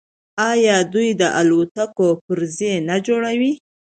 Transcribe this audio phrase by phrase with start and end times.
[0.51, 3.51] آیا دوی د الوتکو پرزې نه جوړوي؟